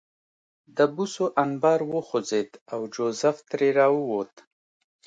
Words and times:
د 0.77 0.79
بوسو 0.95 1.25
انبار 1.43 1.79
وخوځېد 1.93 2.51
او 2.73 2.79
جوزف 2.93 3.37
ترې 3.49 3.69
راووت 3.77 4.33